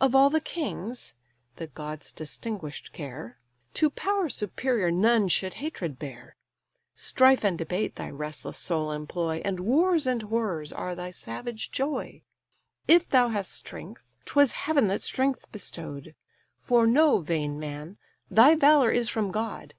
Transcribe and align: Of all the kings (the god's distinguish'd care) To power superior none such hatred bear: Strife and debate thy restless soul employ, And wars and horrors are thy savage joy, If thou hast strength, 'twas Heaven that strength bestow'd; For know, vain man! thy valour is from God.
Of 0.00 0.14
all 0.14 0.30
the 0.30 0.40
kings 0.40 1.12
(the 1.56 1.66
god's 1.66 2.10
distinguish'd 2.10 2.94
care) 2.94 3.38
To 3.74 3.90
power 3.90 4.30
superior 4.30 4.90
none 4.90 5.28
such 5.28 5.56
hatred 5.56 5.98
bear: 5.98 6.34
Strife 6.94 7.44
and 7.44 7.58
debate 7.58 7.96
thy 7.96 8.08
restless 8.08 8.56
soul 8.58 8.90
employ, 8.90 9.42
And 9.44 9.60
wars 9.60 10.06
and 10.06 10.22
horrors 10.22 10.72
are 10.72 10.94
thy 10.94 11.10
savage 11.10 11.70
joy, 11.72 12.22
If 12.88 13.06
thou 13.10 13.28
hast 13.28 13.52
strength, 13.52 14.08
'twas 14.24 14.52
Heaven 14.52 14.86
that 14.86 15.02
strength 15.02 15.52
bestow'd; 15.52 16.14
For 16.56 16.86
know, 16.86 17.18
vain 17.18 17.58
man! 17.60 17.98
thy 18.30 18.54
valour 18.54 18.90
is 18.90 19.10
from 19.10 19.30
God. 19.30 19.74